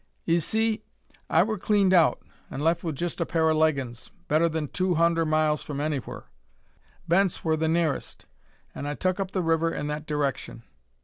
"'Ee 0.25 0.39
see, 0.39 0.81
I 1.29 1.43
wur 1.43 1.59
cleaned 1.59 1.93
out, 1.93 2.23
an' 2.49 2.61
left 2.61 2.83
with 2.83 2.95
jest 2.95 3.21
a 3.21 3.25
pair 3.27 3.51
o' 3.51 3.53
leggins, 3.53 4.09
better 4.27 4.49
than 4.49 4.67
two 4.67 4.95
hunder 4.95 5.25
miles 5.27 5.61
from 5.61 5.77
anywhur. 5.79 6.23
Bent's 7.07 7.45
wur 7.45 7.55
the 7.55 7.67
nearest; 7.67 8.25
an' 8.73 8.87
I 8.87 8.95
tuk 8.95 9.19
up 9.19 9.29
the 9.29 9.43
river 9.43 9.71
in 9.71 9.85
that 9.89 10.07
direkshun. 10.07 10.63